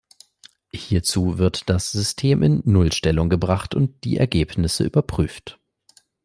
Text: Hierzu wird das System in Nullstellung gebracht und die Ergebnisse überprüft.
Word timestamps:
Hierzu 0.73 1.37
wird 1.37 1.69
das 1.69 1.91
System 1.91 2.41
in 2.41 2.63
Nullstellung 2.65 3.29
gebracht 3.29 3.75
und 3.75 4.03
die 4.03 4.17
Ergebnisse 4.17 4.83
überprüft. 4.83 5.59